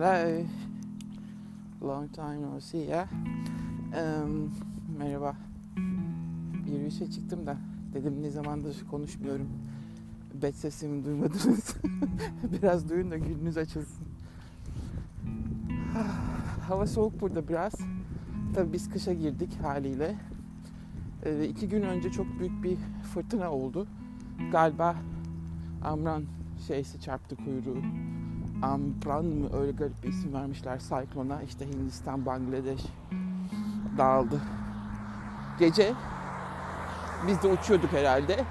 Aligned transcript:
Hello. 0.00 0.46
Long 1.82 2.08
time 2.08 2.40
no 2.40 2.60
see 2.60 2.86
ya. 2.86 3.06
Um, 3.92 4.50
merhaba. 4.98 5.36
Yürüyüşe 6.66 7.10
çıktım 7.10 7.46
da 7.46 7.56
dedim 7.94 8.22
ne 8.22 8.30
zamandır 8.30 8.86
konuşmuyorum. 8.90 9.48
Bet 10.42 10.54
sesimi 10.54 11.04
duymadınız. 11.04 11.76
biraz 12.62 12.88
duyun 12.88 13.10
da 13.10 13.16
gününüz 13.16 13.56
açılsın. 13.56 14.06
Hava 16.68 16.86
soğuk 16.86 17.20
burada 17.20 17.48
biraz. 17.48 17.72
Tabii 18.54 18.72
biz 18.72 18.90
kışa 18.90 19.12
girdik 19.12 19.62
haliyle. 19.62 20.16
Ee, 21.24 21.44
iki 21.44 21.68
gün 21.68 21.82
önce 21.82 22.10
çok 22.10 22.26
büyük 22.38 22.62
bir 22.62 22.76
fırtına 23.14 23.52
oldu. 23.52 23.86
Galiba 24.52 24.96
Amran 25.84 26.24
şeysi 26.66 27.00
çarptı 27.00 27.36
kuyruğu. 27.36 27.82
Ampran 28.62 29.24
mı 29.24 29.48
öyle 29.60 29.72
garip 29.72 30.02
bir 30.02 30.08
isim 30.08 30.34
vermişler 30.34 30.78
Cyclone'a. 30.78 31.42
İşte 31.42 31.66
Hindistan, 31.68 32.26
Bangladeş 32.26 32.82
dağıldı. 33.98 34.40
Gece 35.58 35.92
biz 37.26 37.42
de 37.42 37.48
uçuyorduk 37.48 37.92
herhalde. 37.92 38.44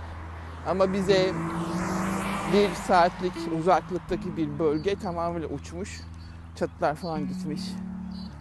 Ama 0.68 0.94
bize 0.94 1.34
bir 2.54 2.70
saatlik 2.76 3.34
uzaklıktaki 3.60 4.38
bir 4.38 4.60
bölge 4.60 4.96
tamamıyla 4.96 5.48
uçmuş. 5.48 6.02
Çatılar 6.56 6.96
falan 6.96 7.28
gitmiş. 7.28 7.62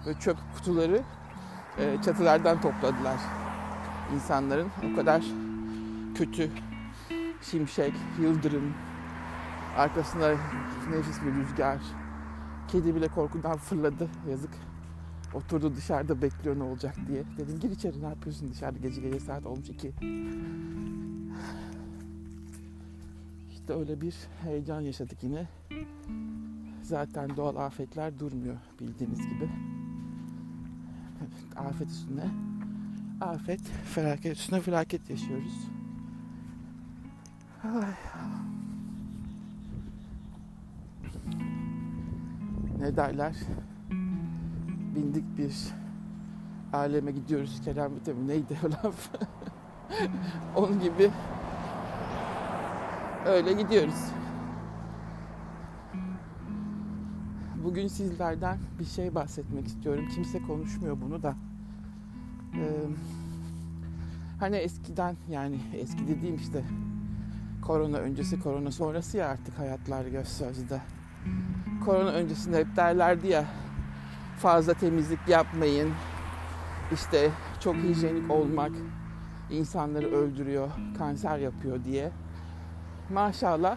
Böyle 0.06 0.18
çöp 0.18 0.36
kutuları 0.54 1.02
e, 1.78 1.96
çatılardan 2.04 2.60
topladılar 2.60 3.18
insanların. 4.14 4.68
O 4.92 4.96
kadar 4.96 5.24
kötü 6.14 6.50
şimşek, 7.42 7.94
yıldırım, 8.20 8.74
arkasında 9.78 10.36
nefis 10.90 11.22
bir 11.22 11.34
rüzgar. 11.34 11.78
Kedi 12.68 12.94
bile 12.94 13.08
korkudan 13.08 13.56
fırladı 13.56 14.08
yazık. 14.30 14.50
Oturdu 15.34 15.76
dışarıda 15.76 16.22
bekliyor 16.22 16.58
ne 16.58 16.62
olacak 16.62 16.96
diye. 17.08 17.24
Dedim 17.38 17.60
gir 17.60 17.70
içeri 17.70 18.02
ne 18.02 18.06
yapıyorsun 18.06 18.50
dışarıda 18.50 18.78
gece 18.78 19.00
gece 19.00 19.20
saat 19.20 19.46
olmuş 19.46 19.68
iki. 19.68 19.92
İşte 23.50 23.74
öyle 23.74 24.00
bir 24.00 24.14
heyecan 24.42 24.80
yaşadık 24.80 25.22
yine. 25.22 25.48
Zaten 26.82 27.36
doğal 27.36 27.56
afetler 27.56 28.18
durmuyor 28.18 28.56
bildiğiniz 28.80 29.28
gibi. 29.28 29.50
Afet 31.56 31.88
üstüne 31.88 32.24
afet, 33.20 33.60
felaket 33.94 34.36
üstüne 34.36 34.60
felaket 34.60 35.10
yaşıyoruz. 35.10 35.68
Ay. 37.64 37.94
Ne 42.80 42.96
derler? 42.96 43.36
Bindik 44.94 45.38
bir 45.38 45.54
aleme 46.72 47.12
gidiyoruz 47.12 47.60
keramete 47.64 48.12
mi 48.12 48.28
neydi 48.28 48.58
o 48.64 48.70
laf? 48.70 49.10
Onun 50.56 50.80
gibi 50.80 51.10
öyle 53.26 53.52
gidiyoruz. 53.52 54.04
Bugün 57.64 57.88
sizlerden 57.88 58.58
bir 58.78 58.84
şey 58.84 59.14
bahsetmek 59.14 59.66
istiyorum. 59.66 60.08
Kimse 60.14 60.42
konuşmuyor 60.42 61.00
bunu 61.00 61.22
da. 61.22 61.36
Ee, 62.54 62.86
hani 64.40 64.56
eskiden 64.56 65.16
yani 65.30 65.60
eski 65.74 66.08
dediğim 66.08 66.36
işte 66.36 66.64
korona 67.62 67.96
öncesi 67.96 68.40
korona 68.40 68.70
sonrası 68.70 69.16
ya 69.16 69.28
artık 69.28 69.58
hayatlar 69.58 70.06
göz 70.06 70.28
sözde. 70.28 70.80
Korona 71.84 72.10
öncesinde 72.10 72.58
hep 72.58 72.76
derlerdi 72.76 73.26
ya 73.26 73.44
fazla 74.38 74.74
temizlik 74.74 75.28
yapmayın. 75.28 75.90
İşte 76.92 77.30
çok 77.60 77.74
hijyenik 77.74 78.30
olmak 78.30 78.72
insanları 79.50 80.06
öldürüyor, 80.06 80.68
kanser 80.98 81.38
yapıyor 81.38 81.84
diye. 81.84 82.10
Maşallah 83.12 83.76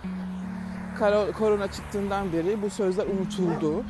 korona 1.37 1.71
çıktığından 1.71 2.33
beri 2.33 2.61
bu 2.61 2.69
sözler 2.69 3.05
unutuldu. 3.05 3.83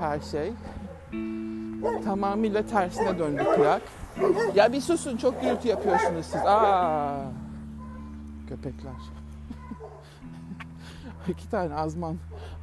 Her 0.00 0.20
şey. 0.20 0.52
Tamamıyla 2.04 2.66
tersine 2.66 3.18
döndü 3.18 3.44
plak. 3.56 3.82
Ya 4.54 4.72
bir 4.72 4.80
susun 4.80 5.16
çok 5.16 5.42
gürültü 5.42 5.68
yapıyorsunuz 5.68 6.26
siz. 6.26 6.46
Aa, 6.46 7.24
köpekler. 8.48 8.92
İki 11.28 11.50
tane 11.50 11.74
azman 11.74 12.16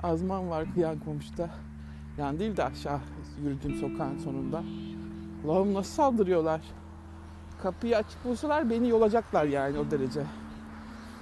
azman 0.04 0.50
var 0.50 0.66
kıyan 0.74 1.00
komşuda. 1.00 1.50
Yan 2.18 2.40
değil 2.40 2.58
de 2.58 2.64
aşağı 2.64 3.00
yürüdüğüm 3.44 3.76
sokağın 3.76 4.18
sonunda. 4.18 4.64
Allah'ım 5.46 5.74
nasıl 5.74 5.92
saldırıyorlar. 5.92 6.62
Kapıyı 7.64 7.98
açık 7.98 8.26
bulsalar 8.26 8.70
beni 8.70 8.90
yolacaklar 8.90 9.46
yani 9.46 9.78
o 9.80 9.92
derece. 9.92 10.24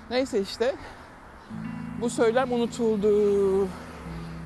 Neyse 0.10 0.42
işte 0.42 0.76
bu 2.02 2.10
söylem 2.10 2.52
unutuldu. 2.52 3.68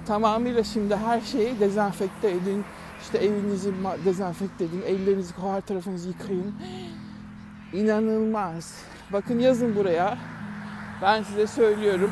Tamamıyla 0.05 0.63
şimdi 0.63 0.95
her 0.95 1.21
şeyi 1.21 1.59
dezenfekte 1.59 2.31
edin. 2.31 2.63
İşte 3.01 3.17
evinizi 3.17 3.73
dezenfekte 4.05 4.65
edin. 4.65 4.81
Ellerinizi 4.85 5.33
her 5.41 5.61
tarafınızı 5.61 6.07
yıkayın. 6.07 6.55
İnanılmaz. 7.73 8.75
Bakın 9.13 9.39
yazın 9.39 9.75
buraya. 9.75 10.17
Ben 11.01 11.23
size 11.23 11.47
söylüyorum. 11.47 12.11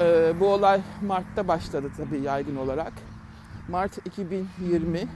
Ee, 0.00 0.32
bu 0.40 0.46
olay 0.46 0.80
Mart'ta 1.06 1.48
başladı 1.48 1.90
tabii 1.96 2.20
yaygın 2.20 2.56
olarak. 2.56 2.92
Mart 3.68 4.06
2020 4.06 5.08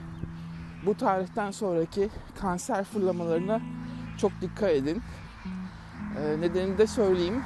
bu 0.85 0.97
tarihten 0.97 1.51
sonraki 1.51 2.09
kanser 2.41 2.83
fırlamalarına 2.83 3.61
çok 4.17 4.31
dikkat 4.41 4.69
edin. 4.69 5.01
Ee, 6.17 6.41
nedenini 6.41 6.77
de 6.77 6.87
söyleyeyim. 6.87 7.43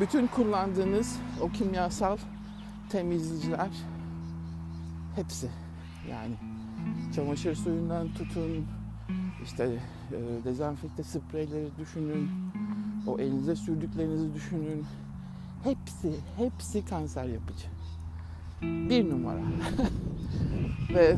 Bütün 0.00 0.26
kullandığınız 0.26 1.18
o 1.40 1.48
kimyasal 1.48 2.16
temizleyiciler 2.90 3.70
hepsi 5.16 5.50
yani 6.10 6.34
çamaşır 7.14 7.54
suyundan 7.54 8.08
tutun 8.08 8.66
işte 9.44 9.64
e, 10.12 10.44
dezenfekte 10.44 11.02
spreyleri 11.02 11.68
düşünün 11.78 12.30
o 13.06 13.18
elinize 13.18 13.56
sürdüklerinizi 13.56 14.34
düşünün 14.34 14.86
hepsi 15.64 16.14
hepsi 16.36 16.84
kanser 16.84 17.24
yapıcı 17.24 17.66
bir 18.62 19.10
numara 19.10 19.40
ve 20.94 21.16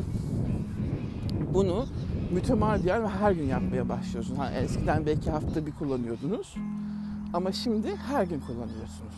bunu 1.53 1.85
mütemadiyen 2.31 3.03
ve 3.03 3.07
her 3.07 3.31
gün 3.31 3.43
yapmaya 3.43 3.89
başlıyorsunuz. 3.89 4.39
Hani 4.39 4.55
eskiden 4.55 5.05
belki 5.05 5.31
hafta 5.31 5.65
bir 5.65 5.71
kullanıyordunuz. 5.71 6.55
Ama 7.33 7.51
şimdi 7.51 7.95
her 7.95 8.23
gün 8.23 8.39
kullanıyorsunuz. 8.39 9.13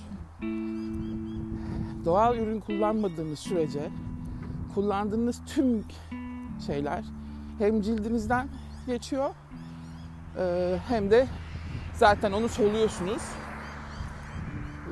Doğal 2.06 2.38
ürün 2.38 2.60
kullanmadığınız 2.60 3.40
sürece 3.40 3.90
kullandığınız 4.76 5.42
tüm 5.46 5.84
şeyler 6.66 7.04
hem 7.60 7.82
cildinizden 7.82 8.48
geçiyor 8.88 9.30
hem 10.88 11.12
de 11.12 11.28
zaten 11.94 12.32
onu 12.32 12.50
soluyorsunuz. 12.50 13.22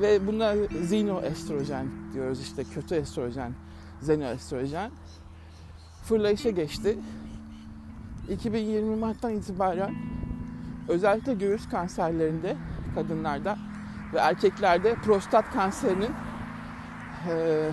Ve 0.00 0.26
buna 0.26 0.54
xenoestrojen 0.54 1.86
diyoruz 2.14 2.40
işte 2.40 2.64
kötü 2.64 2.94
estrojen, 2.94 3.52
xenoestrojen. 4.00 4.90
Fırlayışa 6.02 6.50
geçti. 6.50 6.98
2020 8.30 8.96
Mart'tan 8.96 9.32
itibaren 9.32 9.94
özellikle 10.88 11.34
göğüs 11.34 11.68
kanserlerinde 11.68 12.56
kadınlarda 12.94 13.58
ve 14.14 14.18
erkeklerde 14.18 14.94
prostat 14.94 15.50
kanserinin 15.52 16.10
e, 17.30 17.68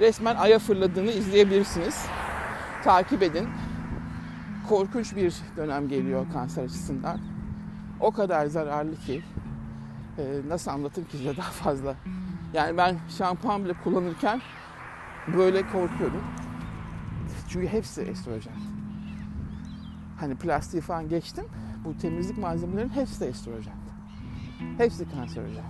resmen 0.00 0.36
aya 0.36 0.58
fırladığını 0.58 1.10
izleyebilirsiniz. 1.10 2.06
Takip 2.84 3.22
edin. 3.22 3.48
Korkunç 4.68 5.16
bir 5.16 5.34
dönem 5.56 5.88
geliyor 5.88 6.26
kanser 6.32 6.64
açısından. 6.64 7.18
O 8.00 8.10
kadar 8.12 8.46
zararlı 8.46 8.96
ki 8.96 9.22
e, 10.18 10.40
nasıl 10.48 10.70
anlatayım 10.70 11.10
ki 11.10 11.16
size 11.16 11.36
daha 11.36 11.50
fazla. 11.50 11.94
Yani 12.54 12.76
ben 12.76 12.96
şampuan 13.18 13.64
bile 13.64 13.72
kullanırken 13.84 14.40
böyle 15.36 15.62
korkuyordum. 15.62 16.24
Çünkü 17.48 17.68
hepsi 17.68 18.02
estrojen. 18.02 18.56
Hani 20.20 20.34
plastiği 20.36 20.82
falan 20.82 21.08
geçtim. 21.08 21.44
Bu 21.84 21.98
temizlik 21.98 22.38
malzemelerin 22.38 22.88
hepsi 22.88 23.20
de 23.20 23.26
estrojen. 23.26 23.74
Hepsi 24.78 25.10
kanserojen. 25.10 25.64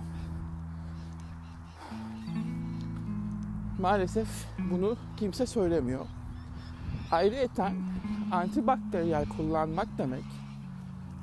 Maalesef 3.79 4.27
bunu 4.71 4.97
kimse 5.17 5.45
söylemiyor. 5.45 6.05
Ayrıyeten 7.11 7.75
antibakteriyel 8.31 9.25
kullanmak 9.25 9.87
demek 9.97 10.23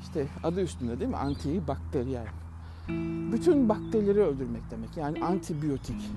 işte 0.02 0.26
adı 0.42 0.62
üstünde 0.62 1.00
değil 1.00 1.10
mi? 1.10 1.16
Antibakteriyel. 1.16 2.26
Bütün 3.32 3.68
bakterileri 3.68 4.20
öldürmek 4.20 4.70
demek. 4.70 4.96
Yani 4.96 5.24
antibiyotik. 5.24 6.10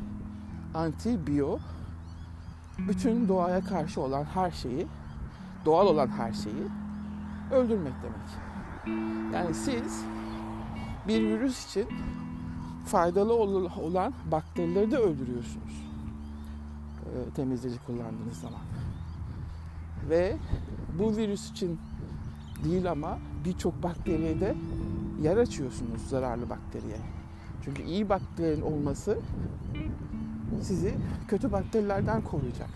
Antibiyo 0.73 1.57
bütün 2.77 3.27
doğaya 3.27 3.61
karşı 3.61 4.01
olan 4.01 4.23
her 4.23 4.51
şeyi, 4.51 4.87
doğal 5.65 5.87
olan 5.87 6.07
her 6.07 6.33
şeyi 6.33 6.67
öldürmek 7.51 7.93
demek. 8.03 8.53
Yani 9.33 9.53
siz 9.53 10.03
bir 11.07 11.21
virüs 11.21 11.65
için 11.65 11.87
faydalı 12.85 13.33
olan 13.77 14.13
bakterileri 14.31 14.91
de 14.91 14.97
öldürüyorsunuz. 14.97 15.83
E, 17.05 17.33
temizleyici 17.35 17.79
kullandığınız 17.85 18.37
zaman. 18.37 18.61
Ve 20.09 20.37
bu 20.99 21.17
virüs 21.17 21.51
için 21.51 21.79
değil 22.63 22.91
ama 22.91 23.19
birçok 23.45 23.83
bakteriye 23.83 24.39
de 24.39 24.55
yer 25.21 25.37
açıyorsunuz 25.37 26.07
zararlı 26.09 26.49
bakteriye. 26.49 26.97
Çünkü 27.65 27.81
iyi 27.83 28.09
bakterinin 28.09 28.61
olması 28.61 29.19
sizi 30.61 30.95
kötü 31.27 31.51
bakterilerden 31.51 32.21
koruyacak. 32.21 32.69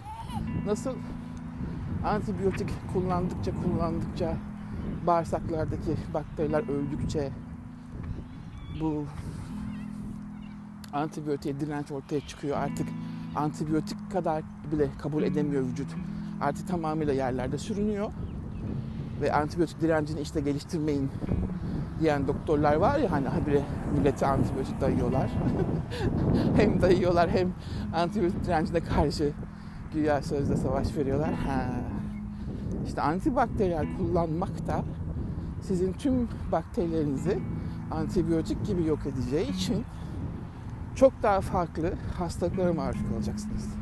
Nasıl 0.66 0.96
antibiyotik 2.06 2.70
kullandıkça 2.94 3.52
kullandıkça 3.64 4.38
bağırsaklardaki 5.08 5.98
bakteriler 6.14 6.64
öldükçe 6.70 7.32
bu 8.82 9.06
antibiyotiğe 10.94 11.60
direnç 11.60 11.92
ortaya 11.92 12.28
çıkıyor. 12.28 12.58
Artık 12.58 12.88
antibiyotik 13.36 14.12
kadar 14.12 14.44
bile 14.72 14.90
kabul 15.02 15.24
edemiyor 15.24 15.64
vücut. 15.64 15.96
Artık 16.42 16.68
tamamıyla 16.68 17.14
yerlerde 17.14 17.58
sürünüyor. 17.58 18.12
Ve 19.22 19.34
antibiyotik 19.34 19.82
direncini 19.82 20.22
işte 20.22 20.42
geliştirmeyin 20.42 21.10
diyen 22.00 22.28
doktorlar 22.28 22.76
var 22.76 23.00
ya 23.00 23.12
hani 23.12 23.28
habire 23.28 23.62
millete 23.94 24.28
antibiyotik 24.28 24.82
dayıyorlar. 24.82 25.30
hem 26.56 26.82
dayıyorlar 26.82 27.30
hem 27.30 27.54
antibiyotik 27.96 28.46
direncine 28.46 28.80
karşı 28.80 29.32
güya 29.94 30.22
sözde 30.22 30.58
savaş 30.58 30.98
veriyorlar. 30.98 31.34
Ha. 31.34 31.66
İşte 32.88 33.02
antibakteriyel 33.02 33.98
kullanmak 33.98 34.68
da 34.68 34.84
sizin 35.62 35.94
tüm 35.94 36.28
bakterilerinizi 36.52 37.40
antibiyotik 37.92 38.66
gibi 38.66 38.86
yok 38.86 39.00
edeceği 39.06 39.50
için 39.52 39.86
çok 40.96 41.24
daha 41.24 41.42
farklı 41.42 41.94
hastalıklara 42.18 42.74
maruz 42.74 43.02
kalacaksınız. 43.10 43.76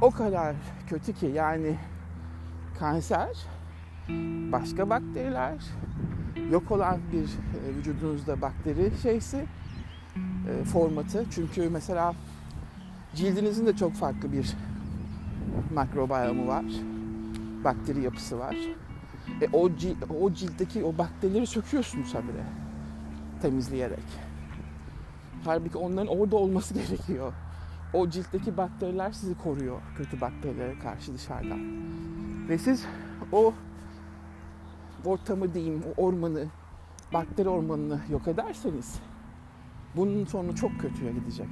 O 0.00 0.10
kadar 0.10 0.56
kötü 0.86 1.12
ki 1.12 1.26
yani 1.26 1.76
kanser, 2.78 3.36
başka 4.52 4.90
bakteriler, 4.90 5.54
yok 6.50 6.70
olan 6.70 6.98
bir 7.12 7.24
e, 7.24 7.76
vücudunuzda 7.76 8.40
bakteri 8.40 8.90
şeysi, 9.02 9.44
e, 10.48 10.64
formatı. 10.64 11.24
Çünkü 11.30 11.68
mesela 11.68 12.14
cildinizin 13.14 13.66
de 13.66 13.76
çok 13.76 13.94
farklı 13.94 14.32
bir 14.32 14.54
mikrobiyomu 15.70 16.46
var. 16.46 16.64
Bakteri 17.64 18.02
yapısı 18.02 18.38
var. 18.38 18.56
E, 19.42 19.48
o, 19.52 19.70
o 20.20 20.32
ciltteki 20.32 20.84
o 20.84 20.98
bakterileri 20.98 21.46
söküyorsunuz 21.46 22.14
habire 22.14 22.44
temizleyerek. 23.42 24.04
Halbuki 25.44 25.78
onların 25.78 26.18
orada 26.18 26.36
olması 26.36 26.74
gerekiyor. 26.88 27.32
O 27.92 28.10
ciltteki 28.10 28.56
bakteriler 28.56 29.12
sizi 29.12 29.38
koruyor 29.38 29.80
kötü 29.96 30.20
bakterilere 30.20 30.78
karşı 30.78 31.14
dışarıdan. 31.14 31.60
Ve 32.48 32.58
siz 32.58 32.84
o 33.32 33.54
ortamı 35.04 35.54
diyeyim, 35.54 35.82
ormanı, 35.96 36.44
bakteri 37.12 37.48
ormanını 37.48 38.00
yok 38.10 38.28
ederseniz 38.28 39.00
bunun 39.96 40.24
sonu 40.24 40.54
çok 40.54 40.80
kötüye 40.80 41.12
gidecek. 41.12 41.48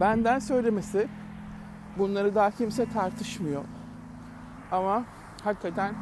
Benden 0.00 0.38
söylemesi 0.38 1.08
bunları 1.98 2.34
daha 2.34 2.50
kimse 2.50 2.86
tartışmıyor. 2.86 3.64
Ama 4.72 5.04
hakikaten 5.44 5.94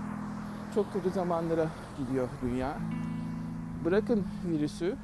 çok 0.75 0.93
kötü 0.93 1.11
zamanlara 1.11 1.69
gidiyor 1.99 2.29
dünya. 2.43 2.79
Bırakın 3.85 4.25
virüsü, 4.47 4.97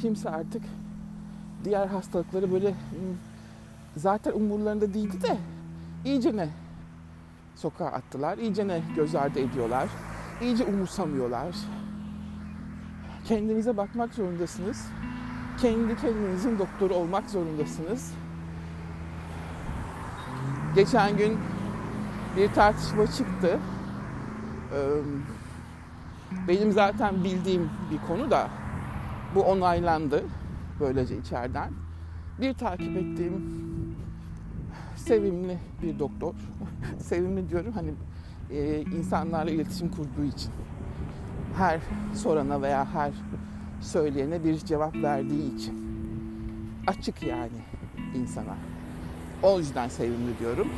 kimse 0.00 0.30
artık 0.30 0.62
diğer 1.64 1.86
hastalıkları 1.86 2.52
böyle 2.52 2.70
hmm, 2.70 3.16
zaten 3.96 4.32
umurlarında 4.32 4.94
değildi 4.94 5.22
de 5.22 5.38
iyice 6.04 6.36
ne 6.36 6.48
sokağa 7.58 7.86
attılar, 7.86 8.38
iyice 8.38 8.68
ne 8.68 8.82
göz 8.96 9.14
ardı 9.14 9.38
ediyorlar, 9.38 9.88
iyice 10.42 10.64
umursamıyorlar. 10.64 11.56
Kendinize 13.24 13.76
bakmak 13.76 14.14
zorundasınız. 14.14 14.86
Kendi 15.60 15.96
kendinizin 15.96 16.58
doktoru 16.58 16.94
olmak 16.94 17.30
zorundasınız. 17.30 18.14
Geçen 20.74 21.16
gün 21.16 21.38
bir 22.36 22.52
tartışma 22.52 23.06
çıktı. 23.06 23.58
Benim 26.48 26.72
zaten 26.72 27.24
bildiğim 27.24 27.70
bir 27.90 27.98
konu 28.06 28.30
da 28.30 28.48
bu 29.34 29.42
onaylandı 29.42 30.24
böylece 30.80 31.16
içeriden. 31.16 31.72
Bir 32.40 32.54
takip 32.54 32.96
ettiğim 32.96 33.68
sevimli 34.98 35.58
bir 35.82 35.98
doktor. 35.98 36.34
sevimli 36.98 37.50
diyorum 37.50 37.72
hani 37.72 37.90
e, 38.50 38.80
insanlarla 38.80 39.50
iletişim 39.50 39.90
kurduğu 39.90 40.24
için. 40.24 40.50
Her 41.56 41.80
sorana 42.14 42.62
veya 42.62 42.94
her 42.94 43.12
söyleyene 43.80 44.44
bir 44.44 44.58
cevap 44.58 44.94
verdiği 44.94 45.56
için. 45.56 45.88
Açık 46.86 47.22
yani 47.22 47.62
insana. 48.14 48.56
O 49.42 49.58
yüzden 49.58 49.88
sevimli 49.88 50.38
diyorum. 50.38 50.68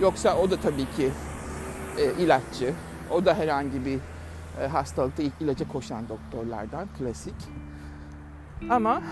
Yoksa 0.00 0.36
o 0.36 0.50
da 0.50 0.56
tabii 0.56 0.86
ki 0.96 1.10
e, 1.98 2.22
ilaççı. 2.22 2.74
O 3.10 3.24
da 3.24 3.34
herhangi 3.34 3.84
bir 3.84 3.98
e, 4.60 4.66
hastalıkta 4.66 5.22
ilk 5.22 5.32
ilaca 5.40 5.68
koşan 5.68 6.08
doktorlardan 6.08 6.88
klasik. 6.98 7.34
Ama 8.70 9.02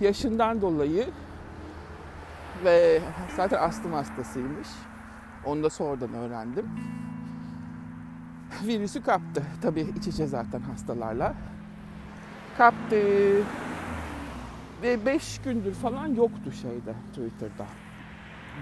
yaşından 0.00 0.60
dolayı 0.60 1.06
ve 2.64 3.00
zaten 3.36 3.58
astım 3.58 3.92
hastasıymış. 3.92 4.68
Onu 5.44 5.62
da 5.62 5.70
sonradan 5.70 6.14
öğrendim. 6.14 6.66
Virüsü 8.66 9.02
kaptı. 9.02 9.42
Tabii 9.62 9.80
iç 9.80 10.06
içe 10.06 10.26
zaten 10.26 10.60
hastalarla. 10.60 11.34
Kaptı. 12.58 12.96
Ve 14.82 15.06
5 15.06 15.38
gündür 15.38 15.74
falan 15.74 16.06
yoktu 16.06 16.52
şeyde 16.52 16.94
Twitter'da. 17.08 17.66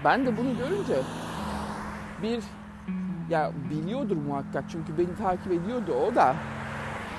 Ben 0.03 0.25
de 0.25 0.37
bunu 0.37 0.57
görünce 0.57 0.95
bir 2.21 2.43
ya 3.29 3.51
biliyordur 3.69 4.17
muhakkak 4.17 4.63
çünkü 4.69 4.97
beni 4.97 5.15
takip 5.15 5.51
ediyordu 5.51 5.93
o 5.93 6.15
da. 6.15 6.35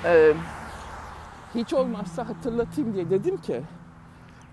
Ee, 0.05 0.33
hiç 1.55 1.73
olmazsa 1.73 2.29
hatırlatayım 2.29 2.93
diye 2.93 3.09
dedim 3.09 3.37
ki 3.37 3.61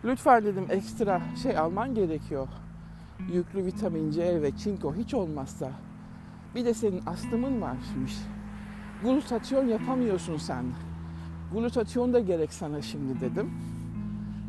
lütfen 0.05 0.45
dedim 0.45 0.67
ekstra 0.71 1.23
şey 1.43 1.59
alman 1.59 1.95
gerekiyor. 1.95 2.49
Yüklü 3.33 3.67
vitamin 3.67 4.11
C 4.11 4.43
ve 4.43 4.57
çinko 4.57 4.95
hiç 4.95 5.15
olmazsa. 5.15 5.71
Bir 6.55 6.65
de 6.65 6.75
senin 6.75 7.07
astımın 7.07 7.61
varmış. 7.61 8.19
Glutatyon 9.03 9.67
yapamıyorsun 9.67 10.37
sen. 10.37 10.65
Glutatyon 11.53 12.13
da 12.13 12.21
gerek 12.21 12.53
sana 12.53 12.83
şimdi 12.83 13.21
dedim. 13.21 13.51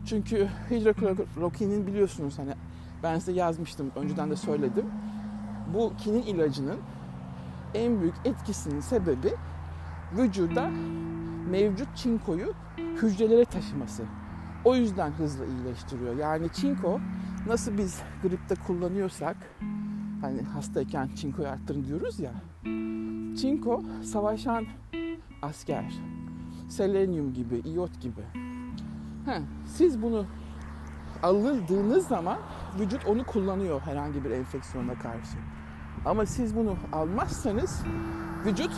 Çünkü 0.06 0.48
hidroklorokinin 0.72 1.88
biliyorsunuz 1.88 2.40
hani 2.40 2.54
ben 3.04 3.20
size 3.20 3.32
yazmıştım 3.32 3.92
önceden 3.96 4.32
de 4.32 4.36
söyledim. 4.36 4.86
Bu 5.74 5.94
kinin 5.98 6.22
ilacının 6.22 6.78
en 7.74 8.02
büyük 8.02 8.16
etkisinin 8.26 8.80
sebebi 8.80 9.34
vücuda 10.18 10.70
mevcut 11.50 11.96
çinkoyu 11.96 12.54
hücrelere 12.78 13.46
taşıması. 13.46 14.04
O 14.66 14.76
yüzden 14.76 15.12
hızlı 15.12 15.46
iyileştiriyor. 15.46 16.16
Yani 16.18 16.50
çinko 16.54 17.00
nasıl 17.48 17.78
biz 17.78 18.02
gripte 18.24 18.56
kullanıyorsak 18.56 19.38
hani 20.22 20.42
hastayken 20.42 21.10
çinkoyu 21.16 21.48
arttırın 21.48 21.86
diyoruz 21.86 22.20
ya. 22.20 22.32
Çinko 23.42 23.84
savaşan 24.04 24.66
asker. 25.42 25.94
Selenyum 26.70 27.34
gibi, 27.34 27.56
iot 27.56 28.02
gibi. 28.02 28.22
He, 29.26 29.42
siz 29.68 30.02
bunu 30.02 30.26
alındığınız 31.24 32.08
zaman 32.08 32.38
vücut 32.80 33.06
onu 33.06 33.26
kullanıyor 33.26 33.82
herhangi 33.82 34.24
bir 34.24 34.32
enfeksiyona 34.32 34.94
karşı. 34.94 35.38
Ama 36.06 36.26
siz 36.26 36.56
bunu 36.56 36.76
almazsanız 36.94 37.82
vücut 38.46 38.72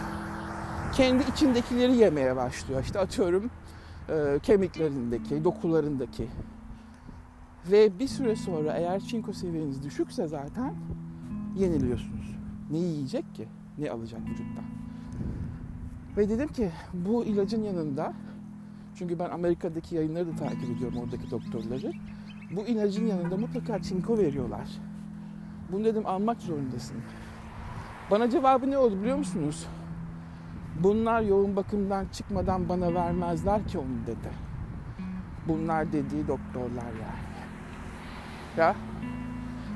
kendi 0.93 1.23
içindekileri 1.23 1.95
yemeye 1.95 2.35
başlıyor. 2.35 2.83
İşte 2.83 2.99
atıyorum 2.99 3.49
e, 4.09 4.39
kemiklerindeki, 4.43 5.43
dokularındaki. 5.43 6.27
Ve 7.71 7.99
bir 7.99 8.07
süre 8.07 8.35
sonra 8.35 8.73
eğer 8.73 8.99
çinko 8.99 9.33
seviyeniz 9.33 9.83
düşükse 9.83 10.27
zaten 10.27 10.75
yeniliyorsunuz. 11.55 12.35
Ne 12.71 12.77
yiyecek 12.77 13.35
ki? 13.35 13.47
Ne 13.77 13.91
alacak 13.91 14.21
vücuttan? 14.21 14.65
Ve 16.17 16.29
dedim 16.29 16.47
ki 16.47 16.71
bu 16.93 17.25
ilacın 17.25 17.63
yanında 17.63 18.13
çünkü 18.95 19.19
ben 19.19 19.29
Amerika'daki 19.29 19.95
yayınları 19.95 20.27
da 20.27 20.35
takip 20.35 20.69
ediyorum 20.77 20.97
oradaki 20.97 21.31
doktorları. 21.31 21.91
bu 22.55 22.61
ilacın 22.61 23.05
yanında 23.05 23.37
mutlaka 23.37 23.81
çinko 23.81 24.17
veriyorlar. 24.17 24.69
Bunu 25.71 25.85
dedim 25.85 26.05
almak 26.05 26.41
zorundasın. 26.41 26.97
Bana 28.11 28.29
cevabı 28.29 28.71
ne 28.71 28.77
oldu 28.77 29.01
biliyor 29.01 29.17
musunuz? 29.17 29.67
Bunlar 30.83 31.21
yoğun 31.21 31.55
bakımdan 31.55 32.05
çıkmadan 32.11 32.69
bana 32.69 32.93
vermezler 32.93 33.67
ki 33.67 33.77
onu 33.77 34.07
dedi. 34.07 34.29
Bunlar 35.47 35.91
dediği 35.91 36.27
doktorlar 36.27 36.91
yani. 37.01 37.25
Ya 38.57 38.75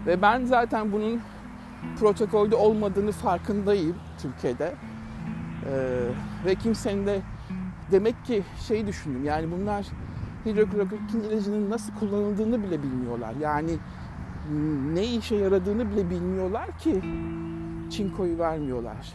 ve 0.05 0.21
ben 0.21 0.45
zaten 0.45 0.91
bunun 0.91 1.21
protokolde 1.99 2.55
olmadığını 2.55 3.11
farkındayım 3.11 3.95
Türkiye'de. 4.21 4.75
Ee, 5.65 6.07
ve 6.45 6.55
kimsenin 6.55 7.05
de 7.05 7.21
demek 7.91 8.25
ki 8.25 8.43
şey 8.67 8.87
düşündüm 8.87 9.25
yani 9.25 9.51
bunlar 9.51 9.85
hidroklorokin 10.45 11.21
ilacının 11.21 11.69
nasıl 11.69 11.93
kullanıldığını 11.93 12.63
bile 12.63 12.83
bilmiyorlar. 12.83 13.33
Yani 13.41 13.71
ne 14.93 15.03
işe 15.03 15.35
yaradığını 15.35 15.91
bile 15.91 16.09
bilmiyorlar 16.09 16.77
ki 16.77 17.01
çinkoyu 17.89 18.39
vermiyorlar. 18.39 19.13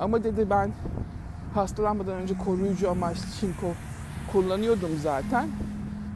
Ama 0.00 0.24
dedi 0.24 0.50
ben 0.50 0.72
hastalanmadan 1.54 2.14
önce 2.14 2.38
koruyucu 2.38 2.90
amaçlı 2.90 3.30
çinko 3.40 3.66
kullanıyordum 4.32 4.90
zaten. 5.02 5.48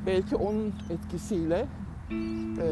Belki 0.06 0.36
onun 0.36 0.74
etkisiyle 0.90 1.66
e, 2.10 2.66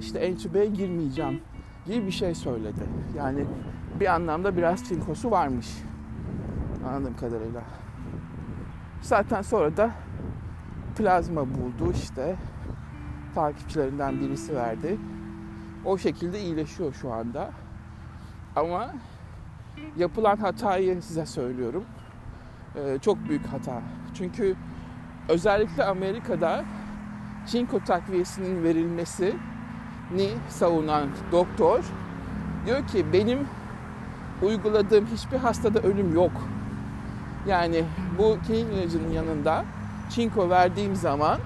işte 0.00 0.18
entübeye 0.18 0.66
girmeyeceğim 0.66 1.40
gibi 1.86 2.06
bir 2.06 2.10
şey 2.10 2.34
söyledi. 2.34 2.82
Yani 3.16 3.46
bir 4.00 4.14
anlamda 4.14 4.56
biraz 4.56 4.84
çinkosu 4.84 5.30
varmış 5.30 5.68
anladığım 6.88 7.16
kadarıyla. 7.16 7.62
Zaten 9.02 9.42
sonra 9.42 9.76
da 9.76 9.90
plazma 10.96 11.46
buldu 11.46 11.92
işte 11.94 12.36
takipçilerinden 13.34 14.20
birisi 14.20 14.56
verdi. 14.56 14.98
O 15.84 15.98
şekilde 15.98 16.40
iyileşiyor 16.40 16.92
şu 16.92 17.12
anda. 17.12 17.50
Ama 18.56 18.92
yapılan 19.96 20.36
hatayı 20.36 21.02
size 21.02 21.26
söylüyorum. 21.26 21.84
Ee, 22.76 22.98
çok 23.02 23.28
büyük 23.28 23.46
hata. 23.46 23.82
Çünkü 24.14 24.56
özellikle 25.28 25.84
Amerika'da 25.84 26.64
çinko 27.46 27.84
takviyesinin 27.84 28.64
verilmesini 28.64 29.34
savunan 30.48 31.08
doktor 31.32 31.84
diyor 32.66 32.86
ki 32.86 33.06
benim 33.12 33.38
uyguladığım 34.42 35.06
hiçbir 35.06 35.36
hastada 35.36 35.80
ölüm 35.80 36.14
yok. 36.14 36.32
Yani 37.46 37.84
bu 38.18 38.38
kinin 38.46 38.70
ilacının 38.70 39.12
yanında 39.12 39.64
çinko 40.10 40.50
verdiğim 40.50 40.96
zaman 40.96 41.38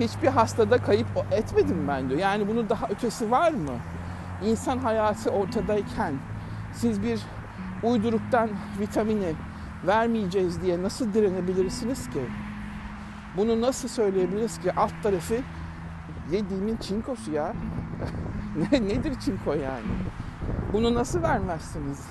hiçbir 0.00 0.28
hastada 0.28 0.78
kayıp 0.78 1.06
etmedim 1.30 1.88
ben 1.88 2.08
diyor. 2.08 2.20
Yani 2.20 2.48
bunun 2.48 2.68
daha 2.68 2.86
ötesi 2.88 3.30
var 3.30 3.52
mı? 3.52 3.74
İnsan 4.44 4.78
hayatı 4.78 5.30
ortadayken 5.30 6.14
siz 6.78 7.02
bir 7.02 7.20
uyduruktan 7.82 8.50
vitamini 8.80 9.32
vermeyeceğiz 9.86 10.62
diye 10.62 10.82
nasıl 10.82 11.14
direnebilirsiniz 11.14 12.10
ki? 12.10 12.20
Bunu 13.36 13.60
nasıl 13.60 13.88
söyleyebiliriz 13.88 14.58
ki? 14.58 14.72
Alt 14.72 14.92
tarafı 15.02 15.34
yediğimin 16.32 16.76
çinkosu 16.76 17.32
ya. 17.32 17.52
ne, 18.72 18.88
nedir 18.88 19.14
çinko 19.20 19.52
yani? 19.52 19.86
Bunu 20.72 20.94
nasıl 20.94 21.22
vermezsiniz? 21.22 22.06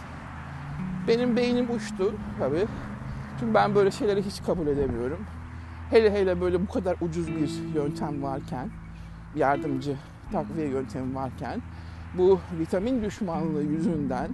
Benim 1.07 1.35
beynim 1.35 1.75
uçtu 1.75 2.15
tabii. 2.39 2.65
Çünkü 3.39 3.53
ben 3.53 3.75
böyle 3.75 3.91
şeyleri 3.91 4.21
hiç 4.21 4.43
kabul 4.43 4.67
edemiyorum. 4.67 5.19
Hele 5.89 6.11
hele 6.11 6.41
böyle 6.41 6.67
bu 6.67 6.71
kadar 6.71 6.95
ucuz 7.01 7.27
bir 7.27 7.49
yöntem 7.75 8.23
varken, 8.23 8.69
yardımcı 9.35 9.95
takviye 10.31 10.67
yöntemi 10.67 11.15
varken 11.15 11.61
bu 12.17 12.39
vitamin 12.59 13.03
düşmanlığı 13.03 13.63
yüzünden 13.63 14.29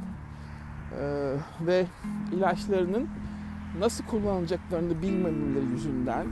ve 1.62 1.86
ilaçlarının 2.32 3.10
nasıl 3.80 4.06
kullanılacaklarını 4.06 5.02
bilmemeleri 5.02 5.66
yüzünden 5.66 6.28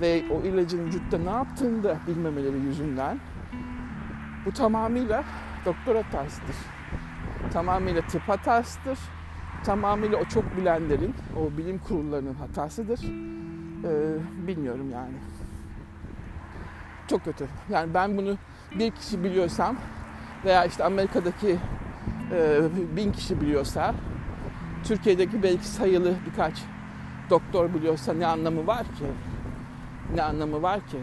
ve 0.00 0.24
o 0.30 0.46
ilacın 0.46 0.86
vücutta 0.86 1.18
ne 1.18 1.30
yaptığını 1.30 1.84
da 1.84 1.96
bilmemeleri 2.06 2.58
yüzünden 2.58 3.20
bu 4.46 4.52
tamamıyla 4.52 5.24
doktor 5.64 5.96
hatasıdır. 5.96 6.56
Tamamıyla 7.52 8.02
tıp 8.02 8.22
hatasıdır. 8.22 8.98
Tamamıyla 9.64 10.18
o 10.18 10.24
çok 10.24 10.56
bilenlerin, 10.56 11.14
o 11.36 11.58
bilim 11.58 11.78
kurullarının 11.78 12.34
hatasıdır. 12.34 13.00
Ee, 13.84 14.16
bilmiyorum 14.46 14.90
yani. 14.92 15.14
Çok 17.08 17.24
kötü. 17.24 17.46
Yani 17.70 17.94
ben 17.94 18.18
bunu 18.18 18.36
bir 18.78 18.90
kişi 18.90 19.24
biliyorsam 19.24 19.76
veya 20.44 20.64
işte 20.64 20.84
Amerika'daki 20.84 21.58
bin 22.96 23.12
kişi 23.12 23.40
biliyorsa 23.40 23.94
Türkiye'deki 24.84 25.42
belki 25.42 25.66
sayılı 25.66 26.14
birkaç 26.26 26.54
doktor 27.30 27.74
biliyorsa 27.74 28.12
ne 28.12 28.26
anlamı 28.26 28.66
var 28.66 28.82
ki? 28.82 29.06
Ne 30.14 30.22
anlamı 30.22 30.62
var 30.62 30.80
ki? 30.80 30.98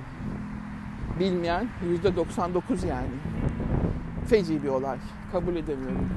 Bilmeyen 1.19 1.67
yüzde 1.89 2.15
99 2.15 2.83
yani. 2.83 3.07
Feci 4.27 4.63
bir 4.63 4.67
olay. 4.67 4.97
Kabul 5.31 5.55
edemiyorum. 5.55 6.09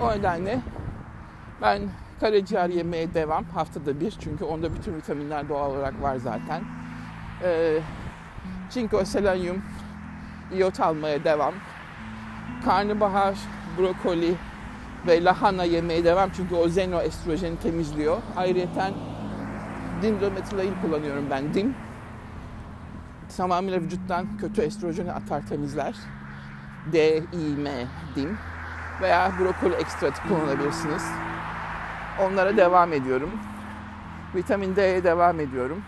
O 0.00 0.10
nedenle 0.10 0.60
ben 1.62 1.82
karaciğer 2.20 2.68
yemeye 2.68 3.14
devam 3.14 3.44
haftada 3.44 4.00
bir 4.00 4.10
çünkü 4.10 4.44
onda 4.44 4.74
bütün 4.74 4.94
vitaminler 4.94 5.48
doğal 5.48 5.70
olarak 5.70 6.02
var 6.02 6.16
zaten. 6.16 6.62
Ee, 7.42 7.78
çinko, 8.70 9.04
selenyum, 9.04 9.62
iot 10.52 10.80
almaya 10.80 11.24
devam. 11.24 11.54
Karnabahar, 12.64 13.34
brokoli 13.78 14.34
ve 15.06 15.24
lahana 15.24 15.64
yemeye 15.64 16.04
devam 16.04 16.30
çünkü 16.30 16.54
o 16.54 16.68
zenoestrojeni 16.68 17.58
temizliyor. 17.58 18.16
Ayrıca 18.36 18.90
dimdometilain 20.02 20.74
kullanıyorum 20.82 21.26
ben. 21.30 21.54
Dim 21.54 21.74
tamamıyla 23.36 23.80
vücuttan 23.80 24.26
kötü 24.40 24.62
estrojeni 24.62 25.12
atar 25.12 25.46
temizler. 25.46 25.94
D, 26.92 27.18
I, 27.18 27.56
M, 27.58 27.70
dim 28.16 28.38
veya 29.02 29.32
brokoli 29.40 29.74
ekstratı 29.74 30.22
kullanabilirsiniz. 30.28 31.04
Onlara 32.22 32.56
devam 32.56 32.92
ediyorum. 32.92 33.30
Vitamin 34.34 34.76
D'ye 34.76 35.04
devam 35.04 35.40
ediyorum. 35.40 35.82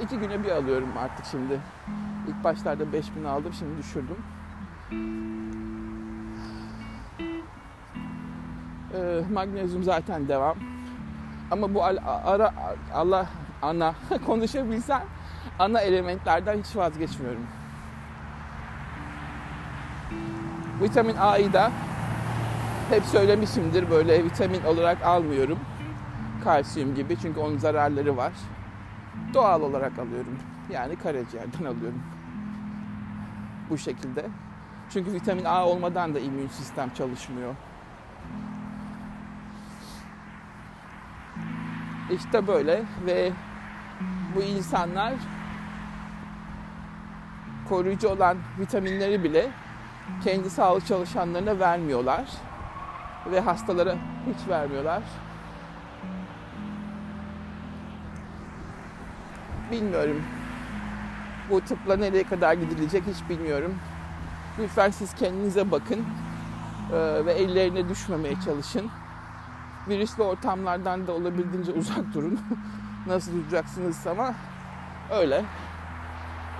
İki 0.00 0.18
güne 0.18 0.44
bir 0.44 0.50
alıyorum 0.50 0.88
artık 0.98 1.26
şimdi. 1.26 1.60
İlk 2.28 2.44
başlarda 2.44 2.92
5000 2.92 3.24
aldım, 3.24 3.52
şimdi 3.52 3.78
düşürdüm. 3.78 4.16
Ee, 8.94 9.22
magnezyum 9.32 9.84
zaten 9.84 10.28
devam. 10.28 10.56
Ama 11.50 11.74
bu 11.74 11.84
ara 11.84 12.54
Allah 12.94 13.26
ana 13.62 13.94
konuşabilsem 14.26 15.02
ana 15.58 15.80
elementlerden 15.80 16.58
hiç 16.58 16.76
vazgeçmiyorum. 16.76 17.46
Vitamin 20.82 21.16
A'yı 21.16 21.52
da 21.52 21.70
hep 22.90 23.04
söylemişimdir 23.04 23.90
böyle 23.90 24.24
vitamin 24.24 24.64
olarak 24.64 25.02
almıyorum. 25.02 25.58
Kalsiyum 26.44 26.94
gibi 26.94 27.16
çünkü 27.22 27.40
onun 27.40 27.58
zararları 27.58 28.16
var. 28.16 28.32
Doğal 29.34 29.62
olarak 29.62 29.98
alıyorum. 29.98 30.38
Yani 30.72 30.96
karaciğerden 30.96 31.64
alıyorum. 31.64 32.02
Bu 33.70 33.78
şekilde. 33.78 34.26
Çünkü 34.90 35.12
vitamin 35.12 35.44
A 35.44 35.66
olmadan 35.66 36.14
da 36.14 36.18
immün 36.18 36.48
sistem 36.48 36.90
çalışmıyor. 36.94 37.54
İşte 42.10 42.46
böyle 42.46 42.82
ve 43.06 43.32
bu 44.36 44.42
insanlar 44.42 45.12
koruyucu 47.68 48.08
olan 48.08 48.38
vitaminleri 48.58 49.24
bile 49.24 49.50
kendi 50.24 50.50
sağlık 50.50 50.86
çalışanlarına 50.86 51.58
vermiyorlar 51.58 52.24
ve 53.26 53.40
hastalara 53.40 53.94
hiç 54.26 54.48
vermiyorlar. 54.48 55.02
Bilmiyorum. 59.70 60.22
Bu 61.50 61.60
tıpla 61.60 61.96
nereye 61.96 62.24
kadar 62.24 62.54
gidilecek 62.54 63.02
hiç 63.06 63.28
bilmiyorum. 63.28 63.74
Lütfen 64.58 64.90
siz 64.90 65.14
kendinize 65.14 65.70
bakın 65.70 66.04
ve 67.26 67.32
ellerine 67.32 67.88
düşmemeye 67.88 68.34
çalışın. 68.44 68.90
Virüslü 69.88 70.22
ortamlardan 70.22 71.06
da 71.06 71.12
olabildiğince 71.12 71.72
uzak 71.72 72.14
durun. 72.14 72.40
Nasıl 73.06 73.32
duracaksınız 73.32 74.06
ama 74.06 74.34
öyle. 75.10 75.44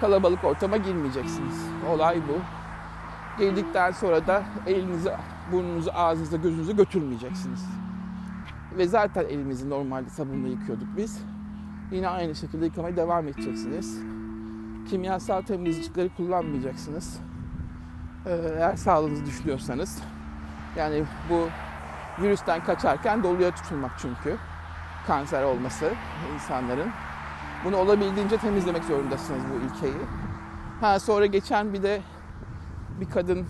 Kalabalık 0.01 0.45
ortama 0.45 0.77
girmeyeceksiniz. 0.77 1.67
Olay 1.91 2.21
bu. 2.29 2.39
Girdikten 3.39 3.91
sonra 3.91 4.27
da 4.27 4.43
elinizi, 4.67 5.13
burnunuzu, 5.53 5.91
ağzınıza, 5.95 6.37
gözünüzü 6.37 6.77
götürmeyeceksiniz. 6.77 7.65
Ve 8.79 8.87
zaten 8.87 9.25
elimizi 9.25 9.71
normalde 9.71 10.11
sabunla 10.11 10.49
yıkıyorduk 10.49 10.89
biz. 10.97 11.19
Yine 11.93 12.09
aynı 12.09 12.35
şekilde 12.35 12.65
yıkamaya 12.65 12.97
devam 12.97 13.29
edeceksiniz. 13.29 14.01
Kimyasal 14.91 15.43
temizlikleri 15.43 16.09
kullanmayacaksınız. 16.17 17.21
Ee, 18.27 18.31
eğer 18.57 18.77
sağlığınızı 18.77 19.27
düşünüyorsanız. 19.27 20.03
Yani 20.77 21.05
bu 21.31 21.49
virüsten 22.23 22.65
kaçarken 22.65 23.23
doluya 23.23 23.51
tutulmak 23.51 23.91
çünkü. 23.99 24.37
Kanser 25.07 25.43
olması 25.43 25.93
insanların. 26.35 26.91
Bunu 27.65 27.77
olabildiğince 27.77 28.37
temizlemek 28.37 28.85
zorundasınız 28.85 29.43
bu 29.51 29.67
ülkeyi. 29.67 30.03
Ha 30.81 31.01
sonra 31.01 31.27
geçen 31.27 31.73
bir 31.73 31.83
de 31.83 32.01
bir 33.01 33.11
kadın 33.11 33.47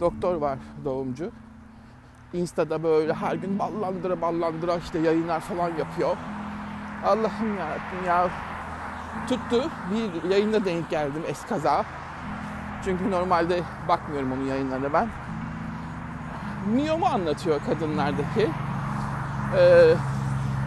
doktor 0.00 0.34
var 0.34 0.58
doğumcu. 0.84 1.30
Insta'da 2.32 2.82
böyle 2.82 3.14
her 3.14 3.34
gün 3.34 3.58
ballandıra 3.58 4.20
ballandıra 4.20 4.76
işte 4.76 4.98
yayınlar 4.98 5.40
falan 5.40 5.68
yapıyor. 5.68 6.16
Allah'ım 7.04 7.58
yarabbim 7.58 8.06
ya. 8.06 8.30
Tuttu. 9.28 9.70
Bir 9.90 10.30
yayında 10.30 10.64
denk 10.64 10.90
geldim 10.90 11.22
eskaza. 11.26 11.84
Çünkü 12.84 13.10
normalde 13.10 13.60
bakmıyorum 13.88 14.32
onun 14.32 14.44
yayınlarına 14.44 14.92
ben. 14.92 15.08
Miyomu 16.74 17.06
anlatıyor 17.06 17.60
kadınlardaki. 17.66 18.50
Ee, 19.58 19.94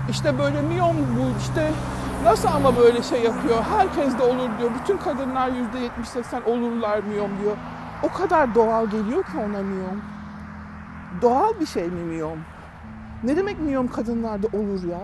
işte 0.10 0.40
böyle 0.40 0.62
miyom 0.62 0.96
bu 1.18 1.40
işte 1.40 1.72
nasıl 2.24 2.48
ama 2.48 2.78
böyle 2.78 3.04
şey 3.04 3.22
yapıyor. 3.24 3.64
Herkes 3.78 4.20
de 4.20 4.24
olur 4.24 4.50
diyor. 4.60 4.72
Bütün 4.82 4.98
kadınlar 4.98 5.50
%70-80 5.50 6.44
olurlar 6.44 7.00
miyom 7.00 7.32
diyor. 7.42 7.58
O 8.04 8.14
kadar 8.18 8.56
doğal 8.56 8.88
geliyor 8.88 9.24
ki 9.24 9.38
ona 9.38 9.62
miyom. 9.64 10.02
Doğal 11.22 11.60
bir 11.60 11.66
şey 11.66 11.88
mi 11.88 12.04
miyom? 12.04 12.40
Ne 13.24 13.38
demek 13.38 13.60
miyom 13.60 13.88
kadınlarda 13.88 14.48
olur 14.48 14.84
ya? 14.84 15.00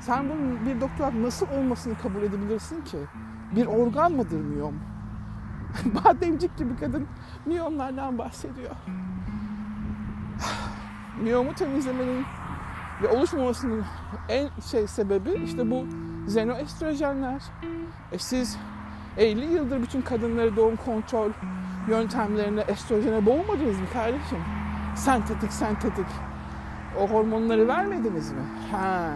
Sen 0.00 0.28
bunun 0.28 0.66
bir 0.66 0.80
doktor 0.80 1.12
nasıl 1.22 1.46
olmasını 1.50 1.98
kabul 1.98 2.22
edebilirsin 2.22 2.84
ki? 2.84 2.98
Bir 3.56 3.66
organ 3.66 4.12
mıdır 4.12 4.40
miyom? 4.40 4.74
Bademcik 5.84 6.58
gibi 6.58 6.76
kadın 6.76 7.06
miyomlardan 7.46 8.18
bahsediyor. 8.18 8.70
Miyomu 11.20 11.54
temizlemenin 11.54 12.24
ve 13.02 13.08
oluşmamasının 13.08 13.84
en 14.28 14.48
şey 14.70 14.86
sebebi 14.86 15.30
işte 15.44 15.70
bu 15.70 15.86
xenoestrojenler. 16.26 17.42
E 18.12 18.18
siz 18.18 18.58
50 19.16 19.44
yıldır 19.44 19.82
bütün 19.82 20.02
kadınları 20.02 20.56
doğum 20.56 20.76
kontrol 20.76 21.30
yöntemlerine 21.88 22.60
estrojene 22.60 23.26
boğmadınız 23.26 23.80
mı 23.80 23.86
kardeşim? 23.92 24.38
Sentetik 24.96 25.52
sentetik. 25.52 26.06
O 27.00 27.08
hormonları 27.08 27.68
vermediniz 27.68 28.32
mi? 28.32 28.42
Ha. 28.72 29.10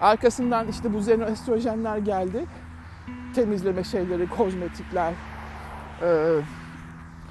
Arkasından 0.00 0.68
işte 0.68 0.94
bu 0.94 0.98
xenoestrojenler 0.98 1.98
geldi. 1.98 2.46
Temizleme 3.34 3.84
şeyleri, 3.84 4.28
kozmetikler. 4.28 5.12
E, 6.02 6.40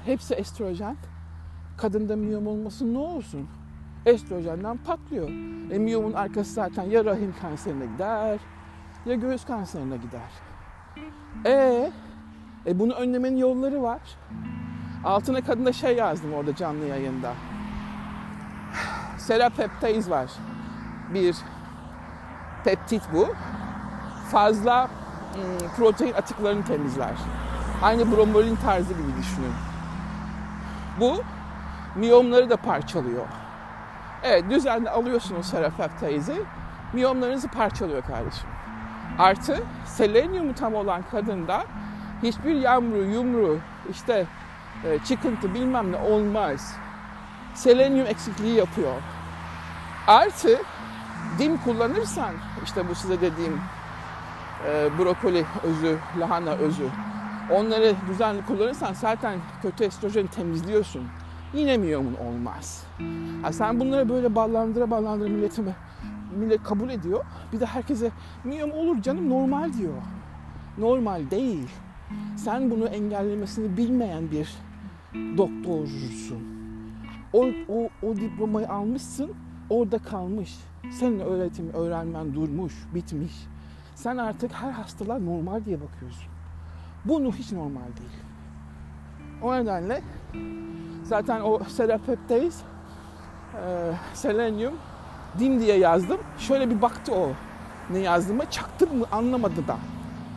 hepsi 0.04 0.34
estrojen. 0.34 0.96
Kadında 1.76 2.16
miyom 2.16 2.46
olması 2.46 2.94
ne 2.94 2.98
olsun? 2.98 3.48
Estrojenden 4.06 4.76
patlıyor. 4.76 5.28
E, 5.70 5.78
miyomun 5.78 6.12
arkası 6.12 6.52
zaten 6.52 6.82
ya 6.82 7.04
rahim 7.04 7.34
kanserine 7.40 7.86
gider 7.86 8.38
ya 9.06 9.14
göğüs 9.14 9.44
kanserine 9.44 9.96
gider. 9.96 10.30
E, 11.46 11.92
e 12.66 12.78
bunu 12.78 12.92
önlemenin 12.92 13.36
yolları 13.36 13.82
var. 13.82 14.00
Altına 15.04 15.40
kadına 15.40 15.72
şey 15.72 15.96
yazdım 15.96 16.34
orada 16.34 16.56
canlı 16.56 16.84
yayında. 16.84 17.32
Serapeptase 19.18 20.10
var. 20.10 20.30
Bir 21.14 21.36
peptit 22.64 23.02
bu. 23.12 23.34
Fazla 24.30 24.82
ım, 24.82 25.68
protein 25.76 26.12
atıklarını 26.12 26.64
temizler. 26.64 27.12
Aynı 27.82 28.16
bromolin 28.16 28.56
tarzı 28.56 28.92
gibi 28.92 29.16
düşünün. 29.18 29.52
Bu 31.00 31.22
miyomları 31.94 32.50
da 32.50 32.56
parçalıyor. 32.56 33.26
Evet 34.22 34.44
düzenli 34.50 34.90
alıyorsunuz 34.90 35.46
serapeptase'i. 35.46 36.42
Miyomlarınızı 36.92 37.48
parçalıyor 37.48 38.02
kardeşim. 38.02 38.48
Artı 39.18 39.62
selenyumu 39.84 40.54
tam 40.54 40.74
olan 40.74 41.02
kadında 41.10 41.64
hiçbir 42.22 42.54
yamru, 42.54 43.04
yumru, 43.04 43.58
işte 43.90 44.26
e, 44.84 44.98
çıkıntı 44.98 45.54
bilmem 45.54 45.92
ne 45.92 45.96
olmaz. 45.96 46.76
Selenyum 47.54 48.06
eksikliği 48.06 48.54
yapıyor. 48.54 48.94
Artı 50.06 50.58
dim 51.38 51.58
kullanırsan 51.64 52.34
işte 52.64 52.88
bu 52.88 52.94
size 52.94 53.20
dediğim 53.20 53.60
e, 54.68 54.98
brokoli 54.98 55.44
özü, 55.62 55.98
lahana 56.20 56.50
özü 56.50 56.88
onları 57.50 57.94
düzenli 58.08 58.46
kullanırsan 58.46 58.92
zaten 58.92 59.38
kötü 59.62 59.84
estrojeni 59.84 60.28
temizliyorsun. 60.28 61.02
Yine 61.54 61.76
miyomun 61.76 62.14
olmaz. 62.14 62.86
Ha 63.42 63.52
sen 63.52 63.80
bunları 63.80 64.08
böyle 64.08 64.34
ballandıra 64.34 64.90
ballandıra 64.90 65.28
milletime 65.28 65.74
millet 66.36 66.62
kabul 66.62 66.90
ediyor. 66.90 67.24
Bir 67.52 67.60
de 67.60 67.66
herkese 67.66 68.10
miyom 68.44 68.72
olur 68.72 69.02
canım 69.02 69.30
normal 69.30 69.72
diyor. 69.72 69.94
Normal 70.78 71.30
değil. 71.30 71.70
Sen 72.36 72.70
bunu 72.70 72.86
engellemesini 72.86 73.76
bilmeyen 73.76 74.30
bir 74.30 74.54
doktorsun. 75.36 76.54
O, 77.32 77.46
o, 77.68 77.88
o 78.02 78.16
diplomayı 78.16 78.68
almışsın, 78.68 79.32
orada 79.70 79.98
kalmış. 79.98 80.54
Senin 80.92 81.20
öğretim, 81.20 81.70
öğrenmen 81.72 82.34
durmuş, 82.34 82.74
bitmiş. 82.94 83.32
Sen 83.94 84.16
artık 84.16 84.52
her 84.52 84.70
hastalığa 84.70 85.18
normal 85.18 85.64
diye 85.64 85.80
bakıyorsun. 85.80 86.24
Bunu 87.04 87.32
hiç 87.32 87.52
normal 87.52 87.80
değil. 87.80 88.24
O 89.42 89.54
nedenle 89.54 90.02
zaten 91.04 91.40
o 91.40 91.60
serapeptase, 91.68 92.64
e, 93.54 93.92
selenyum, 94.14 94.74
dim 95.38 95.60
diye 95.60 95.78
yazdım. 95.78 96.20
Şöyle 96.38 96.70
bir 96.70 96.82
baktı 96.82 97.12
o 97.14 97.32
ne 97.90 97.98
yazdığımı. 97.98 98.50
Çaktım 98.50 98.98
mı 98.98 99.04
anlamadı 99.12 99.68
da. 99.68 99.76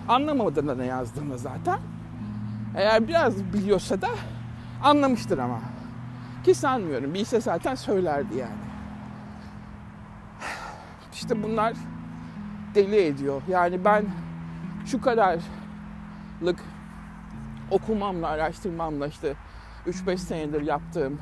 Anlamadı 0.08 0.68
da 0.68 0.76
ne 0.76 0.86
yazdığımı 0.86 1.38
zaten. 1.38 1.80
Eğer 2.76 3.08
biraz 3.08 3.54
biliyorsa 3.54 4.02
da 4.02 4.08
anlamıştır 4.84 5.38
ama. 5.38 5.60
Ki 6.44 6.56
sanmıyorum. 6.56 7.14
Bilse 7.14 7.42
zaten 7.42 7.76
söylerdi 7.76 8.38
yani. 8.38 8.67
İşte 11.18 11.44
bunlar 11.44 11.74
deli 12.76 12.96
ediyor. 12.96 13.42
Yani 13.48 13.86
ben 13.86 14.06
şu 14.86 15.02
kadarlık 15.02 16.60
okumamla, 17.72 18.28
araştırmamla 18.28 19.08
işte 19.08 19.34
3-5 19.88 20.18
senedir 20.18 20.62
yaptığım 20.62 21.20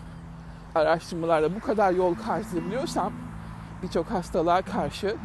araştırmalarla 0.75 1.55
bu 1.55 1.59
kadar 1.59 1.91
yol 1.91 2.15
kat 2.15 2.53
edebiliyorsam 2.53 3.13
birçok 3.83 4.11
hastalığa 4.11 4.61
karşı 4.61 5.15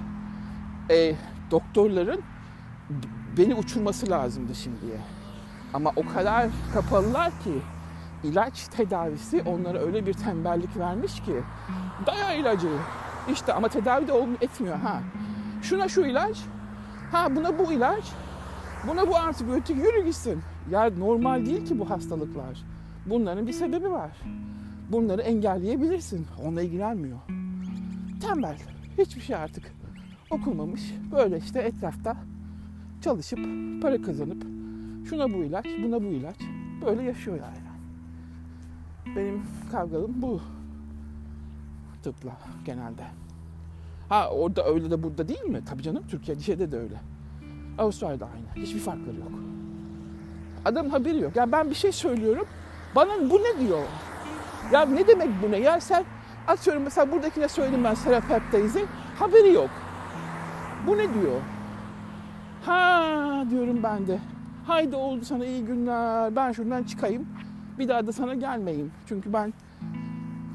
e, 0.90 1.14
doktorların 1.50 2.22
beni 3.36 3.54
uçurması 3.54 4.10
lazımdı 4.10 4.54
şimdiye. 4.54 4.96
Ama 5.74 5.92
o 5.96 6.06
kadar 6.14 6.48
kapalılar 6.74 7.30
ki 7.30 7.62
ilaç 8.22 8.68
tedavisi 8.68 9.42
onlara 9.42 9.78
öyle 9.78 10.06
bir 10.06 10.12
tembellik 10.12 10.76
vermiş 10.76 11.20
ki 11.20 11.42
daya 12.06 12.32
ilacı 12.32 12.68
işte 13.32 13.52
ama 13.52 13.68
tedavi 13.68 14.08
de 14.08 14.12
olmuyor, 14.12 14.42
etmiyor 14.42 14.76
ha. 14.76 15.02
Şuna 15.62 15.88
şu 15.88 16.00
ilaç, 16.00 16.44
ha 17.12 17.36
buna 17.36 17.58
bu 17.58 17.72
ilaç, 17.72 18.04
buna 18.88 19.08
bu 19.08 19.16
antibiyotik 19.16 19.76
yürü 19.76 20.04
gitsin. 20.04 20.40
Ya 20.70 20.90
normal 20.98 21.46
değil 21.46 21.66
ki 21.66 21.78
bu 21.78 21.90
hastalıklar. 21.90 22.62
Bunların 23.06 23.46
bir 23.46 23.52
sebebi 23.52 23.90
var. 23.90 24.10
Bunları 24.92 25.22
engelleyebilirsin. 25.22 26.26
Onunla 26.44 26.62
ilgilenmiyor. 26.62 27.18
Tembel. 28.22 28.56
Hiçbir 28.98 29.20
şey 29.20 29.36
artık 29.36 29.74
okumamış. 30.30 30.94
Böyle 31.12 31.38
işte 31.38 31.58
etrafta 31.58 32.16
çalışıp 33.00 33.38
para 33.82 34.02
kazanıp 34.02 34.42
şuna 35.08 35.32
bu 35.32 35.36
ilaç, 35.44 35.66
buna 35.82 36.02
bu 36.02 36.06
ilaç. 36.06 36.36
Böyle 36.86 37.02
yaşıyor 37.02 37.36
yani. 37.36 37.70
Benim 39.16 39.42
kavgalım 39.72 40.22
bu 40.22 40.40
tıpla 42.02 42.32
genelde. 42.64 43.02
Ha 44.08 44.30
orada 44.30 44.64
öyle 44.66 44.90
de 44.90 45.02
burada 45.02 45.28
değil 45.28 45.42
mi? 45.44 45.64
Tabii 45.64 45.82
canım 45.82 46.04
Türkiye 46.08 46.38
şeyde 46.38 46.72
de 46.72 46.78
öyle. 46.78 47.00
Avustralya'da 47.78 48.26
aynı. 48.26 48.64
Hiçbir 48.66 48.80
farkları 48.80 49.16
yok. 49.16 49.32
Adam 50.64 50.88
haberi 50.90 51.20
yok. 51.20 51.36
Ya 51.36 51.52
ben 51.52 51.70
bir 51.70 51.74
şey 51.74 51.92
söylüyorum. 51.92 52.46
Bana 52.96 53.30
bu 53.30 53.38
ne 53.38 53.66
diyor? 53.66 53.82
Ya 54.72 54.82
ne 54.86 55.06
demek 55.08 55.28
bu 55.42 55.50
ne? 55.50 55.56
Ya 55.56 55.80
sen 55.80 56.04
atıyorum 56.48 56.82
mesela 56.82 57.12
buradakine 57.12 57.48
söyledim 57.48 57.84
ben 57.84 57.94
Serap 57.94 58.30
Heptaiz'in. 58.30 58.86
Haberi 59.18 59.52
yok. 59.52 59.70
Bu 60.86 60.96
ne 60.98 61.14
diyor? 61.14 61.40
Ha 62.66 63.44
diyorum 63.50 63.82
ben 63.82 64.06
de. 64.06 64.18
Haydi 64.66 64.96
oldu 64.96 65.24
sana 65.24 65.44
iyi 65.44 65.64
günler. 65.64 66.36
Ben 66.36 66.52
şuradan 66.52 66.82
çıkayım. 66.84 67.28
Bir 67.78 67.88
daha 67.88 68.06
da 68.06 68.12
sana 68.12 68.34
gelmeyeyim. 68.34 68.92
Çünkü 69.06 69.32
ben 69.32 69.52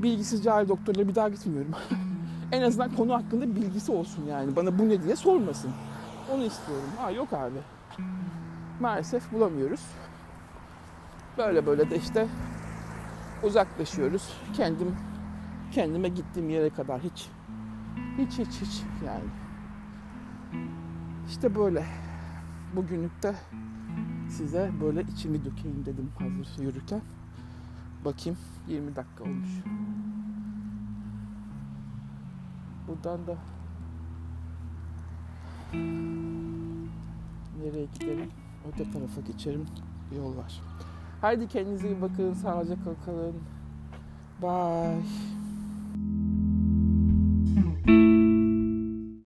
bilgisiz 0.04 0.44
cahil 0.44 0.70
doktorlara 0.70 1.08
bir 1.08 1.16
daha 1.16 1.30
gitmiyorum. 1.30 1.72
en 2.52 2.62
azından 2.62 2.96
konu 2.96 3.14
hakkında 3.14 3.56
bilgisi 3.56 3.92
olsun 3.92 4.26
yani. 4.26 4.56
Bana 4.56 4.80
bu 4.80 4.90
ne 4.90 5.04
diye 5.04 5.16
sormasın. 5.16 5.72
Onu 6.34 6.44
istiyorum. 6.44 6.90
Ha 6.98 7.12
yok 7.12 7.34
abi. 7.34 7.60
Maalesef 8.80 9.32
bulamıyoruz. 9.32 9.82
Böyle 11.38 11.66
böyle 11.66 11.90
de 11.90 11.98
işte 11.98 12.28
uzaklaşıyoruz. 13.44 14.34
Kendim 14.54 14.96
kendime 15.72 16.10
gittiğim 16.10 16.50
yere 16.50 16.70
kadar 16.70 17.02
hiç 17.02 17.30
hiç 18.18 18.32
hiç 18.32 18.62
hiç 18.62 18.82
yani. 19.06 19.30
İşte 21.28 21.56
böyle. 21.56 21.86
Bugünlük 22.76 23.24
de 23.24 23.36
size 24.30 24.72
böyle 24.82 25.02
içimi 25.02 25.46
dökeyim 25.46 25.86
dedim 25.86 26.12
hazır 26.20 26.64
yürürken. 26.64 27.02
Bakayım 28.06 28.38
20 28.68 28.96
dakika 28.96 29.24
olmuş. 29.24 29.50
Buradan 32.88 33.28
da 33.28 33.38
nereye 37.64 37.86
gidelim? 37.86 38.32
Öte 38.68 38.92
tarafa 38.92 39.22
geçelim. 39.22 39.66
Yol 40.18 40.38
var. 40.38 40.62
Haydi 41.22 41.48
kendinize 41.48 41.88
iyi 41.88 42.02
bakın. 42.02 42.34
Sağlıcakla 42.34 42.92
kalın. 43.06 43.36
Bye. 44.42 45.35